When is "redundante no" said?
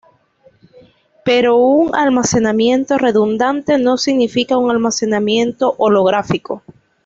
2.97-3.99